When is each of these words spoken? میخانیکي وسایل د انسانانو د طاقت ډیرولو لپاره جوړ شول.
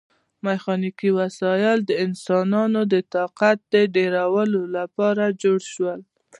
میخانیکي 0.45 1.09
وسایل 1.19 1.79
د 1.85 1.91
انسانانو 2.05 2.81
د 2.93 2.95
طاقت 3.15 3.57
ډیرولو 3.95 4.61
لپاره 4.77 5.23
جوړ 5.41 5.59
شول. 5.73 5.99